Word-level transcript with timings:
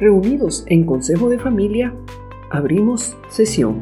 reunidos 0.00 0.64
en 0.66 0.84
Consejo 0.84 1.28
de 1.28 1.38
Familia, 1.38 1.94
abrimos 2.50 3.16
sesión. 3.28 3.80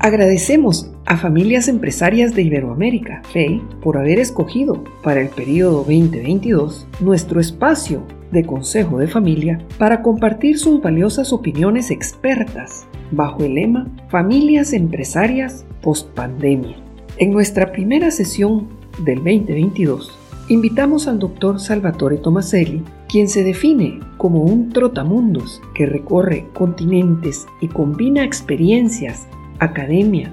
Agradecemos 0.00 0.90
a 1.06 1.16
Familias 1.16 1.68
Empresarias 1.68 2.34
de 2.34 2.42
Iberoamérica, 2.42 3.22
FEI, 3.32 3.62
por 3.80 3.96
haber 3.96 4.18
escogido 4.18 4.84
para 5.02 5.20
el 5.20 5.28
periodo 5.28 5.78
2022 5.78 6.86
nuestro 7.00 7.40
espacio 7.40 8.02
de 8.30 8.44
Consejo 8.44 8.98
de 8.98 9.08
Familia 9.08 9.58
para 9.78 10.02
compartir 10.02 10.58
sus 10.58 10.80
valiosas 10.82 11.32
opiniones 11.32 11.90
expertas 11.90 12.86
bajo 13.10 13.42
el 13.42 13.54
lema 13.54 13.88
Familias 14.08 14.72
Empresarias 14.72 15.64
Post-Pandemia. 15.82 16.76
En 17.16 17.32
nuestra 17.32 17.72
primera 17.72 18.10
sesión 18.10 18.68
del 19.04 19.16
2022, 19.16 20.16
invitamos 20.48 21.08
al 21.08 21.18
doctor 21.18 21.58
Salvatore 21.58 22.18
Tomaselli, 22.18 22.82
quien 23.08 23.28
se 23.28 23.42
define 23.42 24.00
como 24.16 24.42
un 24.42 24.70
trotamundos 24.70 25.60
que 25.74 25.86
recorre 25.86 26.46
continentes 26.52 27.46
y 27.60 27.68
combina 27.68 28.24
experiencias, 28.24 29.26
academia, 29.58 30.32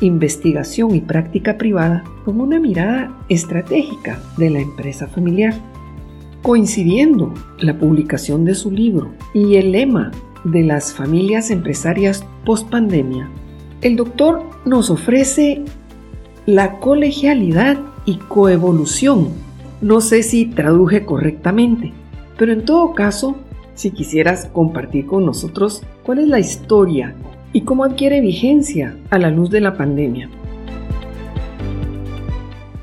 investigación 0.00 0.94
y 0.94 1.00
práctica 1.00 1.56
privada 1.58 2.04
con 2.24 2.40
una 2.40 2.60
mirada 2.60 3.16
estratégica 3.28 4.20
de 4.36 4.50
la 4.50 4.60
empresa 4.60 5.06
familiar. 5.06 5.54
Coincidiendo 6.42 7.32
la 7.58 7.78
publicación 7.78 8.44
de 8.44 8.54
su 8.54 8.70
libro 8.70 9.12
y 9.32 9.56
el 9.56 9.72
lema 9.72 10.10
de 10.44 10.62
las 10.64 10.92
familias 10.92 11.50
empresarias 11.50 12.24
post-pandemia, 12.44 13.30
el 13.80 13.96
doctor 13.96 14.42
nos 14.64 14.90
ofrece 14.90 15.64
la 16.46 16.78
colegialidad 16.78 17.78
y 18.04 18.16
coevolución. 18.16 19.28
No 19.80 20.00
sé 20.00 20.24
si 20.24 20.46
traduje 20.46 21.04
correctamente, 21.04 21.92
pero 22.42 22.54
en 22.54 22.64
todo 22.64 22.92
caso, 22.92 23.36
si 23.76 23.92
quisieras 23.92 24.50
compartir 24.52 25.06
con 25.06 25.24
nosotros 25.24 25.84
cuál 26.02 26.18
es 26.18 26.26
la 26.26 26.40
historia 26.40 27.14
y 27.52 27.60
cómo 27.60 27.84
adquiere 27.84 28.20
vigencia 28.20 28.96
a 29.10 29.18
la 29.18 29.30
luz 29.30 29.48
de 29.48 29.60
la 29.60 29.76
pandemia. 29.76 30.28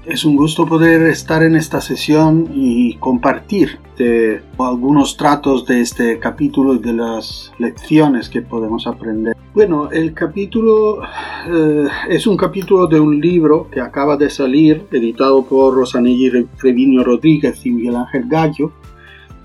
Es 0.06 0.24
un 0.24 0.38
gusto 0.38 0.66
poder 0.66 1.02
estar 1.08 1.44
en 1.44 1.58
esta 1.58 1.82
sesión 1.82 2.48
y 2.54 2.96
compartir 3.00 3.80
de 3.98 4.42
algunos 4.58 5.18
tratos 5.18 5.66
de 5.66 5.82
este 5.82 6.20
capítulo 6.20 6.76
y 6.76 6.80
de 6.80 6.94
las 6.94 7.52
lecciones 7.60 8.30
que 8.30 8.42
podemos 8.42 8.88
aprender. 8.88 9.36
Bueno, 9.54 9.92
el 9.92 10.14
capítulo 10.14 11.02
eh, 11.04 11.86
es 12.08 12.26
un 12.28 12.38
capítulo 12.38 12.88
de 12.88 12.98
un 12.98 13.20
libro 13.20 13.68
que 13.70 13.82
acaba 13.82 14.16
de 14.16 14.30
salir, 14.30 14.88
editado 14.90 15.44
por 15.44 15.74
Rosanelli 15.74 16.48
Treviño 16.58 17.04
Rodríguez 17.04 17.66
y 17.66 17.72
Miguel 17.72 17.98
Ángel 17.98 18.24
Gallo, 18.30 18.72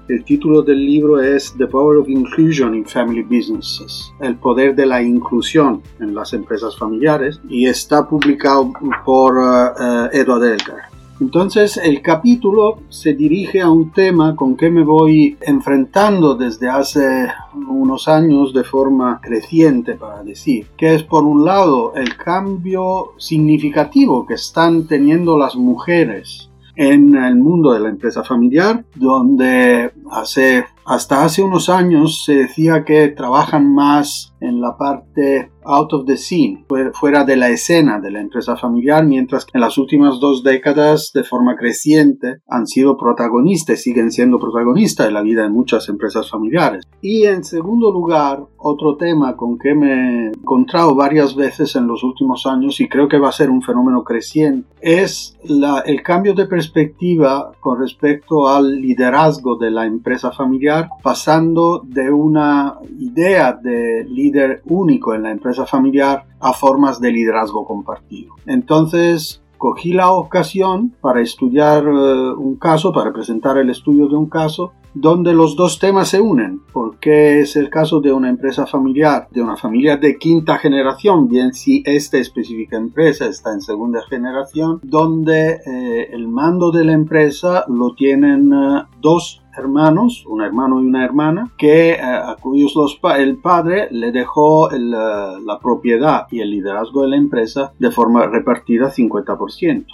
el 0.09 0.25
título 0.25 0.63
del 0.63 0.85
libro 0.85 1.21
es 1.21 1.55
The 1.57 1.67
Power 1.67 1.99
of 1.99 2.09
Inclusion 2.09 2.75
in 2.75 2.85
Family 2.85 3.23
Businesses, 3.23 4.13
el 4.21 4.37
poder 4.37 4.75
de 4.75 4.87
la 4.87 5.03
inclusión 5.03 5.83
en 6.01 6.15
las 6.15 6.33
empresas 6.33 6.77
familiares, 6.77 7.41
y 7.49 7.67
está 7.67 8.07
publicado 8.07 8.73
por 9.05 9.39
uh, 9.39 10.09
Edward 10.13 10.45
Elgar. 10.45 10.95
Entonces 11.21 11.77
el 11.77 12.03
capítulo 12.03 12.81
se 12.89 13.15
dirige 13.15 13.61
a 13.61 13.71
un 13.71 13.93
tema 13.93 14.35
con 14.35 14.57
que 14.57 14.69
me 14.69 14.83
voy 14.83 15.39
enfrentando 15.41 16.35
desde 16.35 16.69
hace 16.69 17.29
unos 17.55 18.09
años 18.09 18.53
de 18.53 18.65
forma 18.65 19.21
creciente, 19.23 19.95
para 19.95 20.25
decir, 20.25 20.67
que 20.77 20.95
es 20.95 21.05
por 21.05 21.23
un 21.23 21.45
lado 21.45 21.95
el 21.95 22.17
cambio 22.17 23.13
significativo 23.17 24.27
que 24.27 24.35
están 24.35 24.87
teniendo 24.87 25.39
las 25.39 25.55
mujeres 25.55 26.51
en 26.77 27.15
el 27.15 27.37
mundo 27.37 27.73
de 27.73 27.81
la 27.81 27.89
empresa 27.89 28.25
familiar, 28.25 28.85
donde 28.95 29.93
hace, 30.11 30.67
hasta 30.87 31.25
hace 31.25 31.43
unos 31.43 31.69
años 31.69 32.25
se 32.25 32.35
decía 32.35 32.85
que 32.85 33.09
trabajan 33.09 33.73
más 33.75 34.35
en 34.41 34.61
la 34.61 34.77
parte 34.77 35.51
out 35.65 35.93
of 35.93 36.05
the 36.07 36.17
scene, 36.17 36.65
fuera 36.93 37.25
de 37.25 37.37
la 37.37 37.49
escena 37.49 38.01
de 38.01 38.11
la 38.11 38.21
empresa 38.21 38.57
familiar, 38.57 39.05
mientras 39.05 39.45
que 39.45 39.53
en 39.55 39.63
las 39.63 39.79
últimas 39.79 40.21
dos 40.21 40.43
décadas, 40.43 41.11
de 41.15 41.25
forma 41.25 41.57
creciente, 41.57 42.41
han 42.49 42.67
sido 42.67 42.97
protagonistas, 42.97 43.81
siguen 43.81 44.11
siendo 44.11 44.39
protagonistas 44.39 45.07
de 45.07 45.13
la 45.13 45.23
vida 45.23 45.43
de 45.43 45.49
muchas 45.49 45.89
empresas 45.89 46.31
familiares. 46.31 46.85
Y 47.01 47.25
en 47.25 47.45
segundo 47.45 47.91
lugar, 47.91 48.45
otro 48.59 48.97
tema 48.97 49.37
con 49.37 49.59
que 49.59 49.75
me 49.75 49.93
he 49.93 50.27
encontrado 50.29 50.95
varias 50.95 51.35
veces 51.35 51.75
en 51.77 51.87
los 51.87 52.03
últimos 52.03 52.47
años 52.47 52.81
y 52.81 52.89
creo 52.89 53.09
que 53.09 53.19
va 53.19 53.29
a 53.29 53.33
ser 53.33 53.51
un 53.51 53.63
fenómeno 53.63 54.05
creciente, 54.05 54.69
es 54.81 55.37
la, 55.45 55.81
el 55.81 56.03
cambio 56.03 56.35
de 56.35 56.47
perspectiva 56.47 57.53
con 57.61 57.81
respecto 57.81 58.49
al 58.49 58.81
liderazgo 58.81 59.57
de 59.57 59.71
la 59.71 59.87
empresa 59.87 60.31
familiar, 60.31 60.74
pasando 61.03 61.83
de 61.85 62.11
una 62.11 62.79
idea 62.99 63.53
de 63.53 64.05
líder 64.09 64.63
único 64.67 65.15
en 65.15 65.23
la 65.23 65.31
empresa 65.31 65.67
familiar 65.67 66.25
a 66.41 66.53
formas 66.53 67.01
de 67.01 67.13
liderazgo 67.13 67.67
compartido. 67.67 68.35
Entonces, 68.47 69.43
cogí 69.59 69.93
la 69.93 70.11
ocasión 70.13 70.95
para 71.01 71.21
estudiar 71.21 71.85
eh, 71.85 72.33
un 72.37 72.57
caso, 72.57 72.93
para 72.93 73.13
presentar 73.13 73.57
el 73.59 73.71
estudio 73.71 74.09
de 74.09 74.15
un 74.15 74.29
caso, 74.29 74.73
donde 74.95 75.35
los 75.35 75.57
dos 75.57 75.79
temas 75.79 76.09
se 76.09 76.21
unen, 76.21 76.63
porque 76.73 77.41
es 77.41 77.57
el 77.57 77.69
caso 77.69 78.01
de 78.01 78.13
una 78.13 78.31
empresa 78.31 78.67
familiar, 78.67 79.29
de 79.31 79.43
una 79.43 79.57
familia 79.57 79.97
de 79.97 80.17
quinta 80.17 80.57
generación, 80.59 81.29
bien 81.29 81.53
si 81.53 81.83
esta 81.85 82.19
específica 82.19 82.77
empresa 82.77 83.27
está 83.27 83.53
en 83.53 83.61
segunda 83.61 84.03
generación, 84.09 84.81
donde 84.83 85.61
eh, 85.67 86.09
el 86.13 86.29
mando 86.29 86.71
de 86.71 86.85
la 86.85 86.93
empresa 86.93 87.65
lo 87.69 87.95
tienen 87.95 88.53
eh, 88.53 88.83
dos 89.01 89.43
hermanos, 89.57 90.25
un 90.27 90.43
hermano 90.43 90.81
y 90.81 90.87
una 90.87 91.05
hermana, 91.05 91.53
que 91.59 91.93
eh, 91.93 92.01
a 92.01 92.37
cuyos 92.41 92.75
los 92.75 93.01
el 93.19 93.39
padre 93.39 93.89
le 93.91 94.13
dejó 94.13 94.71
la 94.71 95.59
propiedad 95.61 96.27
y 96.31 96.41
el 96.41 96.51
liderazgo 96.51 97.03
de 97.03 97.09
la 97.09 97.17
empresa 97.17 97.73
de 97.79 97.91
forma 97.91 98.27
repartida 98.27 98.91
50% 98.91 99.87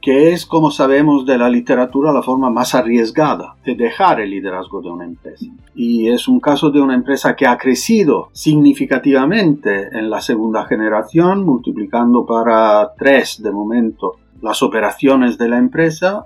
que 0.00 0.32
es, 0.32 0.46
como 0.46 0.70
sabemos 0.70 1.26
de 1.26 1.36
la 1.36 1.50
literatura, 1.50 2.12
la 2.12 2.22
forma 2.22 2.50
más 2.50 2.74
arriesgada 2.74 3.56
de 3.64 3.74
dejar 3.74 4.20
el 4.20 4.30
liderazgo 4.30 4.80
de 4.80 4.90
una 4.90 5.04
empresa. 5.04 5.46
Y 5.74 6.08
es 6.08 6.26
un 6.26 6.40
caso 6.40 6.70
de 6.70 6.80
una 6.80 6.94
empresa 6.94 7.36
que 7.36 7.46
ha 7.46 7.58
crecido 7.58 8.30
significativamente 8.32 9.88
en 9.96 10.08
la 10.08 10.20
segunda 10.20 10.64
generación, 10.64 11.44
multiplicando 11.44 12.24
para 12.24 12.92
tres 12.96 13.42
de 13.42 13.50
momento 13.50 14.16
las 14.40 14.62
operaciones 14.62 15.36
de 15.36 15.48
la 15.48 15.58
empresa, 15.58 16.24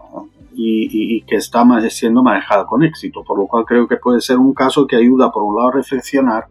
y, 0.56 1.22
que 1.22 1.36
está 1.36 1.64
siendo 1.90 2.22
manejada 2.22 2.66
con 2.66 2.82
éxito, 2.82 3.22
por 3.24 3.38
lo 3.38 3.46
cual 3.46 3.64
creo 3.64 3.88
que 3.88 3.96
puede 3.96 4.20
ser 4.20 4.38
un 4.38 4.54
caso 4.54 4.86
que 4.86 4.96
ayuda 4.96 5.30
por 5.30 5.42
un 5.42 5.56
lado 5.56 5.68
a 5.68 5.72
reflexionar 5.72 6.46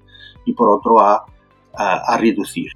y 0.45 0.53
por 0.53 0.69
otro 0.69 0.99
a, 0.99 1.25
a, 1.73 2.17
reducir. 2.17 2.71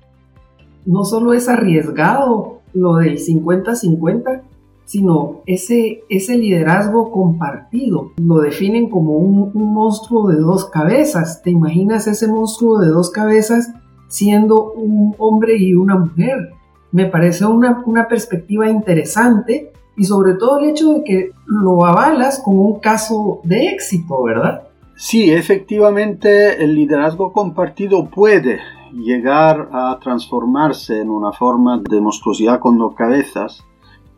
No 0.86 1.04
solo 1.04 1.34
es 1.34 1.50
arriesgado 1.50 2.57
lo 2.78 2.96
del 2.96 3.18
50-50, 3.18 4.42
sino 4.86 5.42
ese, 5.46 6.04
ese 6.10 6.38
liderazgo 6.38 7.12
compartido. 7.12 8.12
Lo 8.18 8.40
definen 8.40 8.90
como 8.90 9.18
un, 9.18 9.52
monstruo 9.54 10.30
de 10.30 10.38
dos 10.38 10.66
cabezas. 10.70 11.42
¿Te 11.42 11.52
imaginas 11.52 12.08
ese 12.08 12.28
monstruo 12.28 12.80
de 12.80 12.88
dos 12.88 13.10
cabezas 13.10 13.74
siendo 14.08 14.72
un 14.72 15.14
hombre 15.18 15.58
y 15.58 15.74
una 15.74 15.98
mujer? 15.98 16.52
Me 16.92 17.06
parece 17.06 17.46
una, 17.46 17.84
una 17.86 18.08
perspectiva 18.08 18.70
interesante 18.70 19.74
y 19.98 20.06
sobre 20.06 20.36
todo 20.36 20.60
el 20.60 20.70
hecho 20.70 20.94
de 20.94 21.04
que 21.04 21.32
lo 21.46 21.86
avalas 21.86 22.40
como 22.40 22.62
un 22.62 22.80
caso 22.80 23.42
de 23.44 23.68
éxito, 23.68 24.24
¿verdad? 24.24 24.68
Sí, 24.96 25.32
efectivamente 25.32 26.64
el 26.64 26.76
liderazgo 26.76 27.34
compartido 27.34 28.10
puede 28.10 28.60
llegar 28.94 29.70
a 29.72 29.98
transformarse 30.02 31.02
en 31.02 31.10
una 31.10 31.32
forma 31.32 31.82
de 31.90 32.02
monstruosidad 32.02 32.60
con 32.60 32.78
dos 32.78 32.96
cabezas 32.96 33.64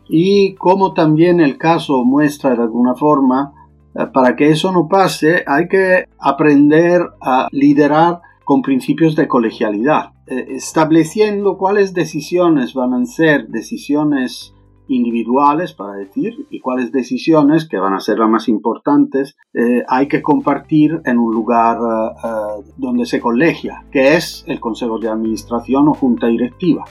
y 0.07 0.55
como 0.55 0.93
también 0.93 1.39
el 1.39 1.57
caso 1.57 2.03
muestra 2.03 2.55
de 2.55 2.63
alguna 2.63 2.95
forma, 2.95 3.53
eh, 3.93 4.07
para 4.11 4.35
que 4.35 4.49
eso 4.49 4.71
no 4.71 4.87
pase 4.87 5.43
hay 5.45 5.67
que 5.67 6.05
aprender 6.17 7.01
a 7.21 7.47
liderar 7.51 8.21
con 8.43 8.63
principios 8.63 9.15
de 9.15 9.27
colegialidad, 9.27 10.13
eh, 10.25 10.47
estableciendo 10.49 11.57
cuáles 11.57 11.93
decisiones 11.93 12.73
van 12.73 12.93
a 12.93 13.05
ser 13.05 13.47
decisiones 13.47 14.55
individuales, 14.89 15.73
para 15.73 15.93
decir, 15.93 16.45
y 16.49 16.59
cuáles 16.59 16.91
decisiones, 16.91 17.67
que 17.67 17.77
van 17.77 17.93
a 17.93 17.99
ser 17.99 18.19
las 18.19 18.29
más 18.29 18.47
importantes, 18.49 19.37
eh, 19.53 19.83
hay 19.87 20.07
que 20.07 20.21
compartir 20.21 21.01
en 21.05 21.17
un 21.17 21.33
lugar 21.33 21.77
eh, 21.77 22.15
eh, 22.23 22.71
donde 22.77 23.05
se 23.05 23.21
colegia, 23.21 23.85
que 23.91 24.15
es 24.15 24.43
el 24.47 24.59
Consejo 24.59 24.99
de 24.99 25.09
Administración 25.09 25.87
o 25.87 25.93
Junta 25.93 26.27
Directiva. 26.27 26.85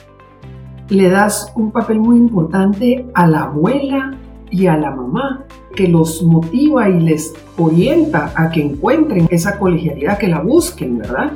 Le 0.89 1.09
das 1.09 1.51
un 1.55 1.71
papel 1.71 1.99
muy 1.99 2.17
importante 2.17 3.05
a 3.13 3.27
la 3.27 3.43
abuela 3.43 4.17
y 4.49 4.65
a 4.65 4.75
la 4.77 4.89
mamá, 4.89 5.45
que 5.75 5.87
los 5.87 6.23
motiva 6.23 6.89
y 6.89 6.99
les 6.99 7.33
orienta 7.57 8.33
a 8.35 8.49
que 8.49 8.61
encuentren 8.63 9.27
esa 9.29 9.59
colegialidad, 9.59 10.17
que 10.17 10.27
la 10.27 10.41
busquen, 10.41 10.97
¿verdad? 10.97 11.33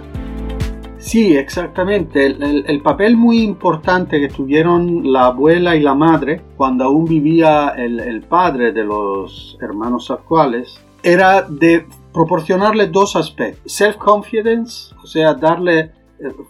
Sí, 1.04 1.36
exactamente. 1.36 2.26
El, 2.26 2.82
papel 2.82 3.18
muy 3.18 3.42
importante 3.42 4.22
que 4.22 4.30
tuvieron 4.30 5.12
la 5.12 5.26
abuela 5.26 5.76
y 5.76 5.82
la 5.82 5.94
madre 5.94 6.42
cuando 6.56 6.86
aún 6.86 7.04
vivía 7.04 7.74
el, 7.76 8.22
padre 8.22 8.72
de 8.72 8.86
los 8.86 9.58
hermanos 9.62 10.10
actuales 10.10 10.80
era 11.04 11.42
de 11.42 11.86
proporcionarle 12.14 12.88
dos 12.88 13.18
aspectos. 13.18 13.70
Self-confidence, 13.70 14.96
o 15.04 15.06
sea, 15.06 15.34
darle 15.34 15.80
eh, 15.80 15.92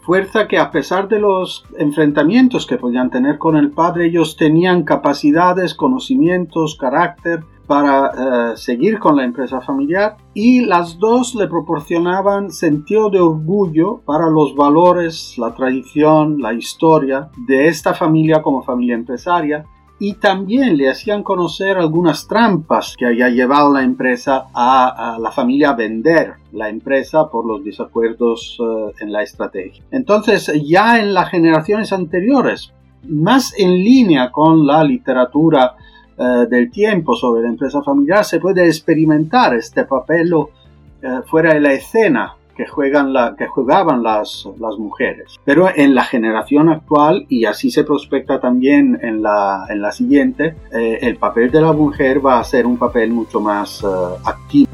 fuerza 0.03 0.47
que 0.47 0.59
a 0.59 0.69
pesar 0.69 1.07
de 1.07 1.19
los 1.19 1.65
enfrentamientos 1.79 2.67
que 2.67 2.77
podían 2.77 3.09
tener 3.09 3.39
con 3.39 3.57
el 3.57 3.71
padre, 3.71 4.05
ellos 4.05 4.37
tenían 4.37 4.83
capacidades, 4.83 5.73
conocimientos, 5.73 6.77
carácter 6.79 7.43
para 7.67 8.53
eh, 8.53 8.57
seguir 8.57 8.99
con 8.99 9.15
la 9.15 9.23
empresa 9.23 9.61
familiar 9.61 10.17
y 10.33 10.65
las 10.65 10.97
dos 10.99 11.35
le 11.35 11.47
proporcionaban 11.47 12.51
sentido 12.51 13.09
de 13.09 13.19
orgullo 13.19 14.01
para 14.05 14.29
los 14.29 14.55
valores, 14.55 15.35
la 15.37 15.53
tradición, 15.53 16.41
la 16.41 16.53
historia 16.53 17.29
de 17.47 17.67
esta 17.67 17.93
familia 17.93 18.41
como 18.41 18.63
familia 18.63 18.95
empresaria 18.95 19.65
y 19.99 20.15
también 20.15 20.75
le 20.75 20.89
hacían 20.89 21.23
conocer 21.23 21.77
algunas 21.77 22.27
trampas 22.27 22.95
que 22.97 23.05
había 23.05 23.29
llevado 23.29 23.71
la 23.71 23.83
empresa 23.83 24.47
a, 24.53 25.17
la 25.17 25.31
familia 25.31 25.69
a 25.69 25.75
vender 25.75 26.33
la 26.51 26.67
empresa 26.67 27.29
por 27.29 27.45
los 27.45 27.63
desacuerdos 27.63 28.57
eh, 28.59 28.93
en 28.99 29.13
la 29.13 29.23
estrategia. 29.23 29.81
Entonces, 29.91 30.51
ya 30.65 30.99
en 30.99 31.13
las 31.13 31.29
generaciones 31.29 31.93
anteriores, 31.93 32.73
más 33.07 33.53
en 33.57 33.75
línea 33.75 34.31
con 34.31 34.65
la 34.65 34.83
literatura 34.83 35.75
eh, 36.17 36.45
del 36.49 36.71
tiempo 36.71 37.15
sobre 37.15 37.43
la 37.43 37.49
empresa 37.49 37.81
familiar, 37.81 38.23
se 38.23 38.39
puede 38.39 38.65
experimentar 38.65 39.55
este 39.55 39.85
papel 39.85 40.33
eh, 41.01 41.07
fuera 41.25 41.53
de 41.53 41.59
la 41.59 41.73
escena 41.73 42.35
que, 42.55 42.67
juegan 42.67 43.13
la, 43.13 43.35
que 43.35 43.47
jugaban 43.47 44.03
las, 44.03 44.47
las, 44.59 44.77
mujeres. 44.77 45.35
Pero 45.43 45.69
en 45.75 45.95
la 45.95 46.03
generación 46.03 46.69
actual, 46.69 47.25
y 47.29 47.45
así 47.45 47.71
se 47.71 47.83
prospecta 47.83 48.39
también 48.39 48.99
en 49.01 49.21
la, 49.21 49.65
en 49.69 49.81
la 49.81 49.91
siguiente, 49.91 50.55
eh, 50.71 50.99
el 51.01 51.17
papel 51.17 51.51
de 51.51 51.61
la 51.61 51.73
mujer 51.73 52.25
va 52.25 52.39
a 52.39 52.43
ser 52.43 52.65
un 52.65 52.77
papel 52.77 53.11
mucho 53.11 53.39
más 53.39 53.83
uh, 53.83 54.15
activo. 54.23 54.69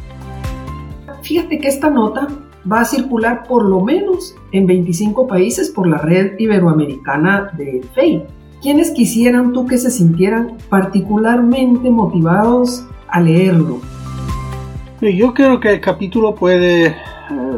Fíjate 1.21 1.59
que 1.59 1.67
esta 1.67 1.89
nota 1.89 2.27
va 2.69 2.81
a 2.81 2.85
circular 2.85 3.43
por 3.47 3.63
lo 3.63 3.81
menos 3.81 4.35
en 4.51 4.67
25 4.67 5.27
países 5.27 5.69
por 5.69 5.87
la 5.87 5.97
red 5.97 6.37
iberoamericana 6.37 7.51
de 7.55 7.81
FEI. 7.93 8.23
¿Quiénes 8.61 8.91
quisieran 8.91 9.53
tú 9.53 9.65
que 9.65 9.77
se 9.77 9.89
sintieran 9.89 10.57
particularmente 10.69 11.89
motivados 11.89 12.85
a 13.07 13.21
leerlo? 13.21 13.79
Yo 15.01 15.33
creo 15.33 15.61
que 15.61 15.71
el 15.71 15.79
capítulo 15.79 16.35
puede 16.35 16.87
eh, 16.87 16.95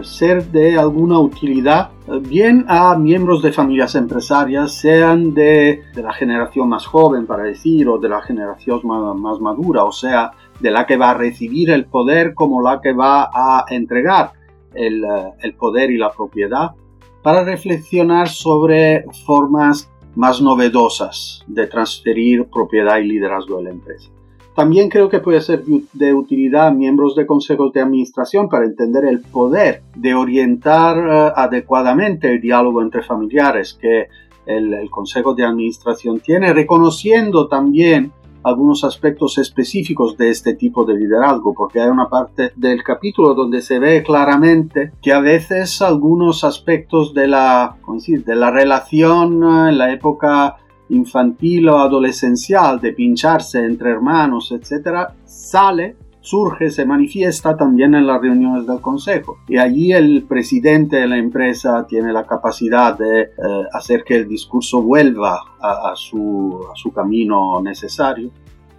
ser 0.04 0.52
de 0.52 0.78
alguna 0.78 1.18
utilidad 1.18 1.90
eh, 2.08 2.20
bien 2.20 2.66
a 2.68 2.96
miembros 2.96 3.42
de 3.42 3.52
familias 3.52 3.96
empresarias, 3.96 4.76
sean 4.76 5.34
de, 5.34 5.82
la 5.96 6.14
generación 6.14 6.70
más 6.70 6.86
joven, 6.86 7.26
para 7.26 7.44
decir, 7.44 7.88
o 7.88 7.98
de 7.98 8.08
la 8.08 8.22
generación 8.22 8.82
más, 8.86 9.40
madura, 9.40 9.86
o 9.86 9.92
sea, 9.92 10.34
de 10.60 10.70
la 10.70 10.86
que 10.86 10.98
va 10.98 11.10
a 11.10 11.14
recibir 11.16 11.72
el 11.72 11.86
poder 11.86 12.36
como 12.36 12.62
la 12.62 12.80
que 12.80 12.94
va 12.94 13.24
a 13.34 13.66
entregar 13.70 14.34
el, 14.76 15.04
eh, 15.04 15.34
el 15.42 15.56
poder 15.56 15.90
y 15.90 15.98
la 15.98 16.12
propiedad, 16.12 16.76
para 17.24 17.44
reflexionar 17.44 18.30
sobre 18.30 19.06
formas 19.26 19.91
más 20.16 20.42
novedosas 20.42 21.44
de 21.48 21.68
transferir 21.68 22.46
propiedad 22.46 22.98
y 22.98 23.06
liderazgo 23.06 23.58
de 23.58 23.64
la 23.64 23.70
empresa. 23.72 24.10
También 24.56 24.90
creo 24.90 25.10
que 25.10 25.20
puede 25.20 25.40
ser 25.40 25.64
de 25.94 26.14
utilidad 26.14 26.68
a 26.68 26.72
miembros 26.72 27.16
de 27.16 27.26
consejos 27.26 27.72
de 27.72 27.82
administración 27.82 28.50
para 28.50 28.66
entender 28.66 29.06
el 29.06 29.22
poder 29.22 29.84
de 29.96 30.14
orientar 30.14 30.98
eh, 30.98 31.32
adecuadamente 31.36 32.30
el 32.32 32.42
diálogo 32.42 32.82
entre 32.82 33.02
familiares 33.02 33.78
que 33.80 34.08
el, 34.46 34.74
el, 34.74 34.90
consejo 34.90 35.34
de 35.36 35.46
administración 35.46 36.20
tiene, 36.20 36.52
reconociendo 36.52 37.48
también 37.48 38.12
algunos 38.44 38.84
aspectos 38.84 39.38
específicos 39.38 40.18
de 40.18 40.30
este 40.30 40.56
tipo 40.56 40.84
de 40.86 40.96
liderazgo, 40.96 41.54
porque 41.54 41.82
hay 41.82 41.90
una 41.90 42.10
parte 42.10 42.52
del 42.56 42.84
capítulo 42.84 43.34
donde 43.34 43.62
se 43.62 43.80
ve 43.80 44.04
claramente 44.04 44.94
que 45.02 45.14
a 45.14 45.20
veces 45.20 45.82
algunos 45.82 46.44
aspectos 46.44 47.14
de 47.14 47.28
la, 47.28 47.78
decir? 47.94 48.24
de 48.24 48.36
la 48.36 48.52
relación 48.52 49.44
eh, 49.44 49.70
en 49.70 49.78
la 49.78 49.92
época 49.92 50.58
infantil 50.90 51.70
o 51.70 51.80
adolescencial 51.80 52.80
de 52.82 52.94
pincharse 52.94 53.60
entre 53.60 53.92
hermanos, 53.92 54.52
etc., 54.52 55.10
sale, 55.24 55.96
surge, 56.22 56.70
se 56.70 56.86
manifiesta 56.86 57.58
también 57.58 57.96
en 57.96 58.08
las 58.08 58.22
reuniones 58.22 58.66
del 58.66 58.80
consejo. 58.80 59.40
Y 59.48 59.58
allí 59.58 59.92
el 59.92 60.24
presidente 60.24 60.98
de 60.98 61.08
la 61.08 61.18
empresa 61.18 61.86
tiene 61.88 62.14
la 62.14 62.26
capacidad 62.26 62.98
de 62.98 63.22
eh, 63.22 63.30
hacer 63.74 64.04
que 64.04 64.16
el 64.16 64.28
discurso 64.28 64.82
vuelva 64.82 65.42
a, 65.60 65.94
su, 65.96 66.60
a 66.72 66.76
su 66.76 66.92
camino 66.92 67.62
necesario. 67.62 68.32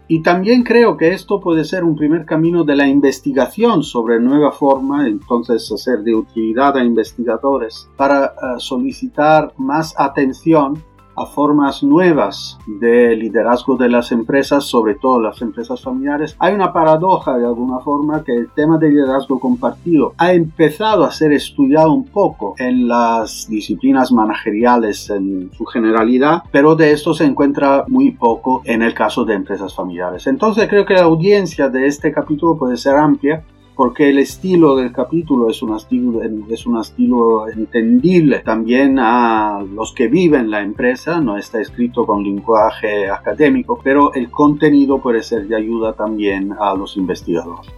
Y 0.09 0.21
también 0.21 0.63
creo 0.63 0.97
que 0.97 1.13
esto 1.13 1.41
puede 1.41 1.65
ser 1.65 1.85
un 1.85 1.97
primer 1.97 2.27
camino 2.27 2.65
de 2.65 2.77
la 2.77 2.87
investigación 2.87 3.83
sobre 3.83 4.21
nueva 4.21 4.53
forma, 4.53 5.07
entonces 5.07 5.67
ser 5.77 6.01
de 6.01 6.15
utilidad 6.15 6.77
a 6.77 6.85
investigadores 6.85 7.89
para 7.97 8.27
eh, 8.27 8.31
solicitar 8.59 9.55
más 9.57 9.95
atención 9.99 10.83
a 11.17 11.27
formas 11.27 11.83
nuevas 11.83 12.59
de 12.67 13.17
liderazgo 13.17 13.77
de 13.77 13.89
las 13.89 14.13
empresas, 14.13 14.65
sobre 14.65 14.95
todo 14.95 15.21
las 15.21 15.43
empresas 15.43 15.81
familiares, 15.83 16.37
hay 16.39 16.55
una 16.55 16.73
paradoja 16.73 17.37
de 17.37 17.47
alguna 17.47 17.79
forma 17.81 18.25
que 18.25 18.35
el 18.35 18.51
tema 18.51 18.79
de 18.79 18.91
liderazgo 18.91 19.39
compartido 19.39 20.15
ha 20.19 20.33
empezado 20.33 21.05
a 21.05 21.11
ser 21.11 21.33
estudiado 21.33 21.93
un 21.93 22.07
poco 22.07 22.55
en 22.59 22.89
las 22.89 23.47
disciplinas 23.49 24.13
manageriales 24.13 25.11
en 25.11 25.51
su 25.53 25.65
generalidad, 25.65 26.43
pero 26.51 26.75
de 26.75 26.93
esto 26.93 27.15
se 27.15 27.25
encuentra 27.25 27.85
muy 27.89 28.13
poco 28.13 28.63
en 28.65 28.83
el 28.83 28.95
caso 28.95 29.25
de 29.25 29.35
empresas 29.35 29.75
familiares. 29.75 30.27
Entonces 30.27 30.69
creo 30.69 30.85
que 30.85 30.95
la 30.95 31.03
audiencia 31.03 31.69
de 31.69 31.87
este 31.87 32.13
capítulo 32.13 32.57
puede 32.57 32.77
ser 32.77 32.97
amplia 32.97 33.45
porque 33.75 34.11
el 34.11 34.19
estilo 34.19 34.77
del 34.77 34.93
capítulo 34.93 35.49
es 35.49 35.63
un 35.63 35.77
estilo, 35.77 36.21
es 36.23 36.67
un 36.67 36.79
estilo 36.79 37.49
entendible. 37.49 38.41
También 38.41 38.99
a 38.99 39.65
los 39.75 39.93
que 39.93 40.09
viven 40.09 40.51
la 40.51 40.61
empresa, 40.61 41.21
no 41.21 41.39
está 41.39 41.61
escrito 41.61 42.05
con 42.05 42.23
lenguaje 42.23 43.11
académico, 43.11 43.81
pero 43.83 44.13
el 44.15 44.31
contenido 44.31 45.01
puede 45.01 45.23
ser 45.23 45.47
de 45.49 45.57
ayuda 45.57 45.95
también 45.95 46.53
a 46.59 46.75
los 46.75 46.97
investigadores. 46.97 47.73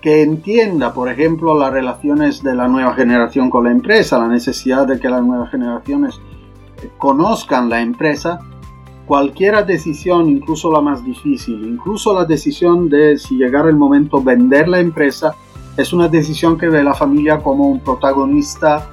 Que 0.00 0.22
entienda, 0.22 0.92
por 0.92 1.08
ejemplo, 1.08 1.58
las 1.58 1.72
relaciones 1.72 2.42
de 2.42 2.54
la 2.54 2.68
nueva 2.68 2.94
generación 2.94 3.50
con 3.50 3.64
la 3.64 3.70
empresa, 3.70 4.18
la 4.18 4.28
necesidad 4.28 4.86
de 4.86 4.98
que 4.98 5.08
las 5.08 5.22
nuevas 5.22 5.50
generaciones 5.50 6.20
conozcan 6.98 7.68
la 7.68 7.80
empresa, 7.80 8.40
cualquier 9.06 9.64
decisión, 9.66 10.28
incluso 10.28 10.70
la 10.72 10.80
más 10.80 11.04
difícil, 11.04 11.64
incluso 11.66 12.14
la 12.14 12.24
decisión 12.24 12.88
de 12.88 13.18
si 13.18 13.36
llegara 13.36 13.68
el 13.68 13.76
momento 13.76 14.22
vender 14.22 14.68
la 14.68 14.80
empresa, 14.80 15.34
es 15.76 15.92
una 15.92 16.08
decisión 16.08 16.56
que 16.56 16.68
ve 16.68 16.82
la 16.82 16.94
familia 16.94 17.38
como 17.38 17.68
un 17.68 17.80
protagonista 17.80 18.88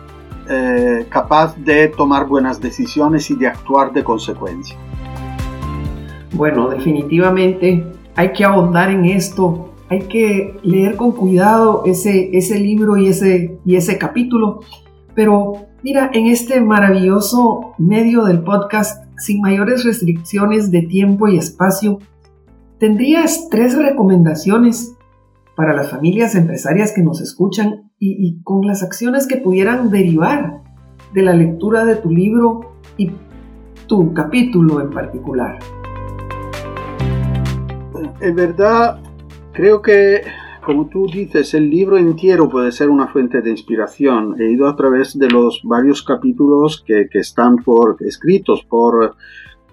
eh, 0.50 1.06
capaz 1.10 1.56
de 1.58 1.90
tomar 1.90 2.28
buenas 2.28 2.60
decisiones 2.60 3.30
y 3.30 3.36
de 3.36 3.48
actuar 3.48 3.94
de 3.94 4.04
consecuencia. 4.04 4.76
Bueno, 6.34 6.70
definitivamente 6.70 7.86
hay 8.16 8.34
que 8.34 8.44
ahondar 8.44 8.90
en 8.90 9.06
esto, 9.06 9.74
hay 9.90 10.02
que 10.04 10.58
leer 10.64 10.96
con 10.96 11.12
cuidado 11.12 11.84
ese, 11.86 12.36
ese 12.36 12.60
libro 12.60 12.98
y 12.98 13.08
ese, 13.08 13.60
y 13.66 13.76
ese 13.76 13.98
capítulo, 13.98 14.62
pero 15.14 15.54
mira, 15.84 16.10
en 16.14 16.28
este 16.28 16.62
maravilloso 16.62 17.74
medio 17.78 18.24
del 18.24 18.42
podcast 18.42 19.01
sin 19.22 19.40
mayores 19.40 19.84
restricciones 19.84 20.72
de 20.72 20.82
tiempo 20.82 21.28
y 21.28 21.38
espacio, 21.38 22.00
¿tendrías 22.80 23.50
tres 23.50 23.78
recomendaciones 23.78 24.96
para 25.56 25.76
las 25.76 25.92
familias 25.92 26.34
empresarias 26.34 26.92
que 26.92 27.04
nos 27.04 27.22
escuchan 27.22 27.92
y, 28.00 28.42
con 28.42 28.66
las 28.66 28.82
acciones 28.82 29.28
que 29.28 29.38
pudieran 29.38 29.92
derivar 29.92 30.64
de 31.14 31.22
la 31.22 31.34
lectura 31.34 31.86
de 31.86 31.98
tu 31.98 32.10
libro 32.10 32.74
y 32.98 33.12
tu 33.86 34.12
capítulo 34.14 34.82
en 34.82 34.90
particular? 34.90 35.60
En 38.22 38.36
verdad, 38.36 39.00
creo 39.54 39.84
que 39.84 40.24
como 40.64 40.88
tú 40.88 41.08
dices, 41.08 41.54
el 41.54 41.70
libro 41.70 41.98
entero 41.98 42.48
puede 42.50 42.72
ser 42.72 42.90
una 42.90 43.08
fuente 43.08 43.42
de 43.42 43.50
inspiración. 43.50 44.36
He 44.40 44.52
ido 44.52 44.68
a 44.68 44.76
través 44.76 45.18
de 45.18 45.30
los 45.30 45.62
varios 45.64 46.04
capítulos 46.04 46.84
que, 46.86 47.08
están 47.14 47.58
por, 47.58 47.98
escritos 48.02 48.64
por 48.64 49.16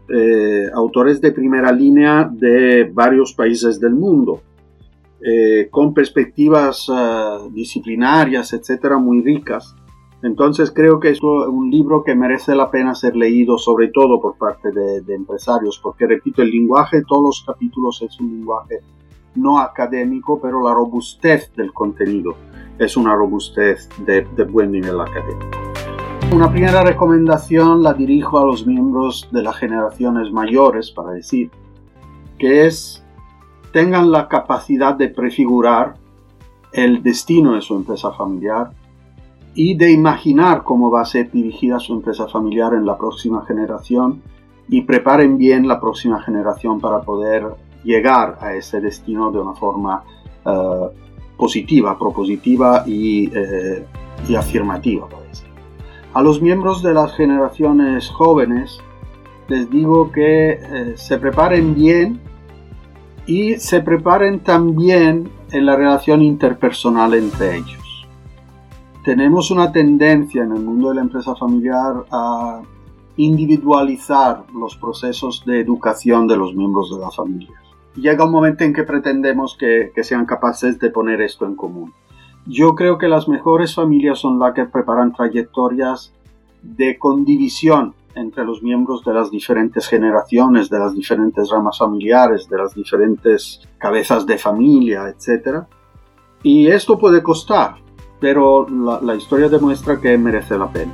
eh, 0.08 0.66
autores 0.72 1.20
de 1.20 1.32
primera 1.32 1.72
línea 1.72 2.28
de 2.32 2.90
varios 2.92 3.34
países 3.34 3.78
del 3.78 3.94
mundo, 3.94 4.40
eh, 5.20 5.68
con 5.70 5.92
perspectivas 5.92 6.88
eh, 6.88 7.48
disciplinarias, 7.52 8.52
etcétera, 8.52 8.96
muy 8.96 9.22
ricas. 9.22 9.74
Entonces 10.22 10.72
creo 10.74 10.98
que 10.98 11.10
es 11.10 11.22
un 11.22 11.70
libro 11.70 12.02
que 12.02 12.14
merece 12.14 12.54
la 12.54 12.70
pena 12.70 12.94
ser 12.94 13.14
leído, 13.14 13.56
sobre 13.56 13.88
todo 13.88 14.20
por 14.20 14.36
parte 14.36 14.72
de, 14.72 15.02
de 15.02 15.14
empresarios, 15.14 15.78
porque 15.80 16.06
repito, 16.06 16.42
el 16.42 16.50
lenguaje 16.50 17.02
todos 17.06 17.22
los 17.22 17.44
capítulos 17.46 18.02
es 18.02 18.18
un 18.18 18.38
lenguaje 18.38 18.80
no 19.38 19.58
académico, 19.58 20.40
pero 20.40 20.62
la 20.62 20.74
robustez 20.74 21.52
del 21.56 21.72
contenido 21.72 22.34
es 22.78 22.96
una 22.96 23.14
robustez 23.14 23.88
de, 23.98 24.22
buen 24.44 24.72
nivel 24.72 25.00
académico. 25.00 25.58
Una 26.32 26.50
primera 26.50 26.82
recomendación 26.82 27.82
la 27.82 27.94
dirijo 27.94 28.38
a 28.38 28.44
los 28.44 28.66
miembros 28.66 29.28
de 29.32 29.42
las 29.42 29.56
generaciones 29.56 30.30
mayores 30.30 30.90
para 30.90 31.12
decir 31.12 31.50
que 32.38 32.66
es 32.66 33.04
tengan 33.72 34.10
la 34.10 34.28
capacidad 34.28 34.94
de 34.94 35.08
prefigurar 35.08 35.94
el 36.72 37.02
destino 37.02 37.54
de 37.54 37.60
su 37.60 37.76
empresa 37.76 38.12
familiar 38.12 38.72
y 39.54 39.74
de 39.74 39.90
imaginar 39.90 40.62
cómo 40.62 40.90
va 40.90 41.00
a 41.02 41.06
ser 41.06 41.30
dirigida 41.30 41.78
su 41.78 41.94
empresa 41.94 42.28
familiar 42.28 42.74
en 42.74 42.86
la 42.86 42.96
próxima 42.96 43.44
generación 43.46 44.22
y 44.68 44.82
preparen 44.82 45.38
bien 45.38 45.66
la 45.66 45.80
próxima 45.80 46.22
generación 46.22 46.80
para 46.80 47.00
poder 47.00 47.44
llegar 47.84 48.38
a 48.40 48.54
ese 48.54 48.80
destino 48.80 49.30
de 49.30 49.40
una 49.40 49.54
forma 49.54 50.04
eh, 50.44 50.88
positiva, 51.36 51.98
propositiva 51.98 52.84
y, 52.86 53.30
eh, 53.34 53.84
y 54.28 54.34
afirmativa. 54.34 55.06
A 56.14 56.22
los 56.22 56.40
miembros 56.42 56.82
de 56.82 56.94
las 56.94 57.14
generaciones 57.14 58.08
jóvenes 58.08 58.80
les 59.48 59.70
digo 59.70 60.10
que 60.10 60.50
eh, 60.50 60.92
se 60.96 61.18
preparen 61.18 61.74
bien 61.74 62.20
y 63.26 63.56
se 63.56 63.80
preparen 63.80 64.40
también 64.40 65.30
en 65.52 65.66
la 65.66 65.76
relación 65.76 66.22
interpersonal 66.22 67.14
entre 67.14 67.58
ellos 67.58 67.88
tenemos 69.08 69.50
una 69.50 69.72
tendencia 69.72 70.42
en 70.42 70.52
el 70.52 70.62
mundo 70.62 70.90
de 70.90 70.96
la 70.96 71.00
empresa 71.00 71.34
familiar 71.34 72.04
a 72.10 72.60
individualizar 73.16 74.44
los 74.52 74.76
procesos 74.76 75.42
de 75.46 75.60
educación 75.60 76.26
de 76.26 76.36
los 76.36 76.54
miembros 76.54 76.94
de 76.94 77.00
la 77.00 77.10
familia. 77.10 77.58
Llega 78.00 78.24
un 78.24 78.30
momento 78.30 78.62
en 78.62 78.72
que 78.72 78.84
pretendemos 78.84 79.56
que, 79.58 79.90
sean 80.02 80.24
capaces 80.24 80.78
de 80.78 80.90
poner 80.90 81.20
esto 81.20 81.46
en 81.46 81.56
común. 81.56 81.92
Yo 82.46 82.74
creo 82.74 82.96
que 82.96 83.08
las 83.08 83.28
mejores 83.28 83.74
familias 83.74 84.20
son 84.20 84.38
las 84.38 84.54
que 84.54 84.66
preparan 84.66 85.12
trayectorias 85.12 86.12
de 86.62 86.96
condivisión 86.96 87.94
entre 88.14 88.44
los 88.44 88.62
miembros 88.62 89.04
de 89.04 89.12
las 89.12 89.30
diferentes 89.30 89.88
generaciones, 89.88 90.70
de 90.70 90.78
las 90.78 90.94
diferentes 90.94 91.50
ramas 91.50 91.78
familiares, 91.78 92.48
de 92.48 92.58
las 92.58 92.74
diferentes 92.74 93.60
cabezas 93.78 94.26
de 94.26 94.38
familia, 94.38 95.08
etc. 95.08 95.64
Y 96.42 96.68
esto 96.68 96.98
puede 96.98 97.22
costar, 97.22 97.76
pero 98.20 98.66
la, 98.68 99.14
historia 99.16 99.48
demuestra 99.48 100.00
que 100.00 100.16
merece 100.16 100.56
la 100.56 100.70
pena. 100.70 100.92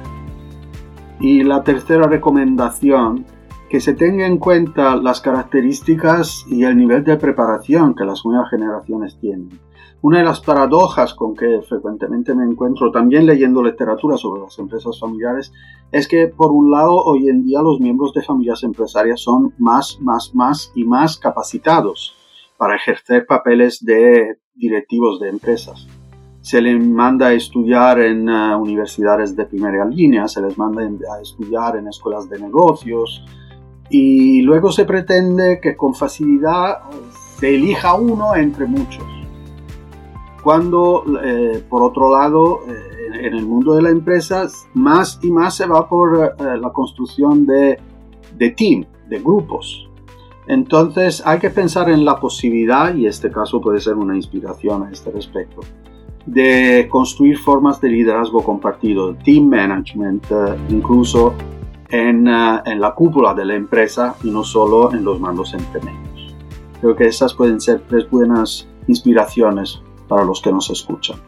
Y 1.21 1.45
la 1.45 1.63
tercera 1.63 2.07
recomendación, 2.07 3.27
que 3.69 3.81
se 3.81 3.95
tenga 3.95 4.27
en 4.27 4.39
cuenta 4.39 4.97
las 4.97 5.21
características 5.21 6.45
y 6.49 6.65
el 6.65 6.77
nivel 6.77 7.05
de 7.05 7.17
preparación 7.17 7.95
que 7.95 8.05
las 8.05 8.25
nuevas 8.25 8.51
generaciones 8.51 9.19
tienen. 9.19 9.49
Una 10.03 10.19
de 10.19 10.25
las 10.25 10.41
paradojas 10.41 11.15
con 11.15 11.35
que 11.35 11.63
frecuentemente 11.63 12.35
me 12.35 12.45
encuentro 12.45 12.91
también 12.91 13.25
leyendo 13.25 13.63
literatura 13.63 14.19
sobre 14.19 14.43
las 14.43 14.59
empresas 14.59 15.01
familiares 15.01 15.51
es 15.93 16.07
que 16.07 16.27
por 16.29 16.53
un 16.53 16.71
lado 16.71 17.03
hoy 17.03 17.29
en 17.29 17.43
día 17.43 17.63
los 17.63 17.81
miembros 17.81 18.13
de 18.13 18.23
familias 18.23 18.63
empresarias 18.65 19.21
son 19.21 19.55
más, 19.59 19.99
más, 20.01 20.35
más 20.35 20.71
y 20.75 20.85
más 20.85 21.17
capacitados 21.17 22.15
para 22.59 22.77
ejercer 22.77 23.25
papeles 23.27 23.83
de 23.83 24.39
directivos 24.55 25.21
de 25.21 25.31
empresas 25.31 25.87
se 26.45 26.61
les 26.61 26.79
manda 26.79 27.29
a 27.29 27.33
estudiar 27.33 27.99
en 28.01 28.29
eh, 28.29 28.55
universidades 28.55 29.35
de 29.35 29.47
primera 29.47 29.87
línea, 29.87 30.29
se 30.29 30.43
les 30.43 30.59
manda 30.59 30.83
a 30.83 31.21
estudiar 31.23 31.77
en 31.77 31.89
escuelas 31.89 32.29
de 32.29 32.39
negocios 32.39 33.25
y 33.97 34.43
luego 34.43 34.73
se 34.73 34.87
pretende 34.87 35.61
que 35.61 35.77
con 35.77 35.95
facilidad 35.95 36.79
se 37.39 37.55
elija 37.55 37.95
uno 37.95 38.35
entre 38.35 38.67
muchos. 38.67 39.05
Cuando, 40.43 41.05
eh, 41.23 41.63
por 41.69 41.85
otro 41.85 42.11
lado, 42.11 42.63
eh, 42.67 43.27
en 43.27 43.35
el 43.35 43.47
mundo 43.47 43.75
de 43.75 43.83
la 43.83 43.91
empresa, 43.91 44.49
más 44.75 45.21
y 45.23 45.31
más 45.31 45.55
se 45.59 45.67
va 45.67 45.89
por 45.89 46.35
la 46.41 46.73
construcción 46.73 47.47
de, 47.47 47.79
de 48.37 48.51
team, 48.51 48.85
de 49.09 49.21
grupos. 49.21 49.89
Entonces 50.49 51.23
hay 51.25 51.39
que 51.39 51.51
pensar 51.51 51.89
en 51.89 52.05
la 52.05 52.19
posibilidad, 52.19 52.93
y 52.97 53.07
este 53.07 53.31
caso 53.31 53.61
puede 53.61 53.79
ser 53.79 53.95
una 53.95 54.17
inspiración 54.17 54.83
a 54.83 54.91
este 54.91 55.13
respecto, 55.13 55.61
de 56.27 56.89
construir 56.91 57.39
formas 57.39 57.81
de 57.81 57.91
liderazgo 57.91 58.43
compartido, 58.43 59.15
team 59.15 59.45
management, 59.45 60.25
eh, 60.33 60.57
incluso 60.71 61.33
en, 61.95 62.27
eh, 62.29 62.63
en, 62.65 62.81
la 62.81 62.95
cúpula 62.95 63.35
de 63.35 63.45
la 63.45 63.55
empresa 63.55 64.15
y 64.23 64.31
no 64.31 64.45
solo 64.45 64.93
en 64.93 65.05
los 65.05 65.21
mandos 65.21 65.55
intermedios. 65.55 66.35
Creo 66.81 66.97
que 66.97 67.07
esas 67.07 67.35
pueden 67.35 67.61
ser 67.61 67.83
tres 67.89 68.09
buenas 68.11 68.69
inspiraciones 68.87 69.81
para 70.09 70.25
los 70.25 70.41
que 70.43 70.53
nos 70.53 70.71
escuchan. 70.71 71.19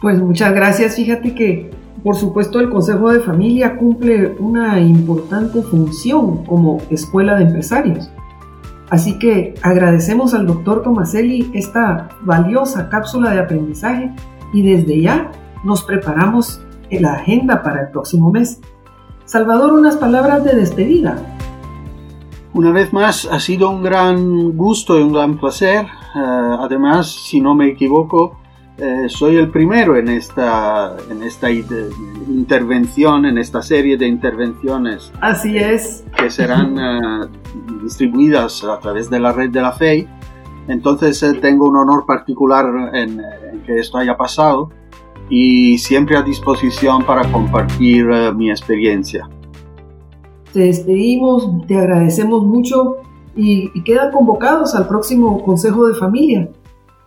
Pues 0.00 0.20
muchas 0.20 0.52
gracias. 0.54 0.96
Fíjate 0.96 1.34
que, 1.34 1.70
por 2.02 2.16
supuesto, 2.16 2.60
el 2.60 2.70
Consejo 2.70 3.12
de 3.12 3.20
Familia 3.20 3.76
cumple 3.76 4.36
una 4.38 4.80
importante 4.80 5.62
función 5.62 6.44
como 6.44 6.78
escuela 6.90 7.36
de 7.36 7.44
empresarios 7.44 8.10
Así 8.90 9.18
que 9.18 9.54
agradecemos 9.62 10.34
al 10.34 10.46
doctor 10.46 10.82
Tomaselli 10.82 11.50
esta 11.54 12.10
valiosa 12.22 12.88
cápsula 12.88 13.30
de 13.30 13.40
aprendizaje 13.40 14.12
y 14.52 14.62
desde 14.62 15.00
ya 15.00 15.32
nos 15.64 15.82
preparamos 15.82 16.60
la 16.90 17.14
agenda 17.14 17.62
para 17.62 17.82
el 17.82 17.88
próximo 17.88 18.30
mes. 18.30 18.60
Salvador, 19.24 19.72
unas 19.72 19.96
palabras 19.96 20.44
de 20.44 20.54
despedida. 20.54 21.16
Una 22.52 22.70
vez 22.70 22.92
más, 22.92 23.26
ha 23.30 23.40
sido 23.40 23.70
un 23.70 23.82
gran 23.82 24.56
gusto 24.56 24.98
y 24.98 25.02
un 25.02 25.12
gran 25.12 25.38
placer. 25.38 25.86
Eh, 25.86 25.86
además, 26.60 27.10
si 27.10 27.40
no 27.40 27.54
me 27.54 27.68
equivoco, 27.68 28.38
eh, 28.76 29.08
soy 29.08 29.36
el 29.36 29.50
primero 29.50 29.96
en 29.96 30.08
esta, 30.08 30.96
en 31.08 31.22
esta 31.22 31.48
intervención, 31.50 33.24
en 33.24 33.38
esta 33.38 33.62
serie 33.62 33.96
de 33.96 34.08
intervenciones. 34.08 35.12
Así 35.20 35.56
es. 35.56 36.04
Que 36.16 36.28
serán 36.28 36.76
eh, 36.78 37.28
distribuidas 37.82 38.64
a 38.64 38.80
través 38.80 39.08
de 39.08 39.20
la 39.20 39.32
red 39.32 39.50
de 39.50 39.62
la 39.62 39.72
FEI. 39.72 40.08
Entonces 40.66 41.22
eh, 41.22 41.34
tengo 41.34 41.68
un 41.68 41.76
honor 41.76 42.04
particular 42.04 42.94
en, 42.94 43.20
que 43.64 43.78
esto 43.78 43.98
haya 43.98 44.16
pasado 44.16 44.70
y 45.28 45.78
siempre 45.78 46.16
a 46.16 46.22
disposición 46.22 47.04
para 47.04 47.30
compartir 47.30 48.06
mi 48.36 48.50
experiencia. 48.50 49.28
Te 50.52 50.60
despedimos, 50.60 51.66
te 51.66 51.76
agradecemos 51.76 52.44
mucho 52.44 52.96
y, 53.36 53.70
y 53.74 53.82
quedan 53.82 54.12
convocados 54.12 54.74
al 54.74 54.86
próximo 54.86 55.42
Consejo 55.42 55.86
de 55.86 55.94
Familia 55.94 56.48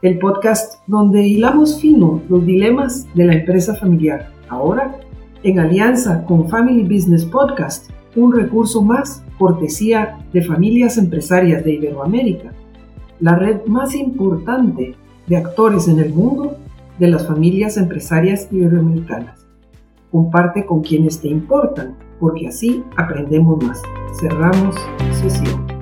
el 0.04 0.20
podcast 0.20 0.76
donde 0.86 1.26
hilamos 1.26 1.82
fino 1.82 2.22
los 2.30 2.46
dilemas 2.46 3.08
de 3.16 3.26
la 3.26 3.34
empresa 3.34 3.74
familiar. 3.74 4.32
Ahora, 4.48 5.00
en 5.42 5.60
alianza 5.60 6.24
con 6.24 6.48
Family 6.50 6.84
Business 6.84 7.26
Podcast, 7.26 7.90
un 8.16 8.32
recurso 8.32 8.82
más 8.84 9.24
cortesía 9.40 10.20
de 10.34 10.44
familias 10.44 10.98
empresarias 10.98 11.64
de 11.64 11.74
Iberoamérica, 11.74 12.54
la 13.20 13.36
red 13.36 13.66
más 13.66 13.96
importante 13.96 14.96
de 15.26 15.38
actores 15.38 15.88
en 15.88 16.00
el 16.00 16.14
mundo 16.14 16.58
de 17.00 17.08
las 17.08 17.28
familias 17.28 17.78
empresarias 17.78 18.48
iberoamericanas. 18.52 19.46
Comparte 20.12 20.66
con 20.66 20.82
quienes 20.82 21.20
te 21.20 21.28
importan, 21.28 21.96
porque 22.20 22.48
así 22.48 22.84
aprendemos 22.96 23.64
más. 23.64 23.82
Cerramos 24.20 24.76
sesión. 25.22 25.77